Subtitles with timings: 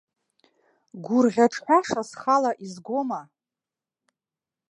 [1.05, 3.21] Гәырӷьаҿҳәаша схала изгома.